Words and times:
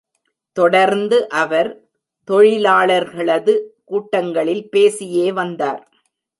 தொடர்ந்து 0.57 1.29
அவர் 1.29 1.69
தொழிலாளர்களது 2.27 3.53
கூட்டங்களில் 3.85 4.69
பேசியே 4.69 5.31
வந்தார். 5.31 5.81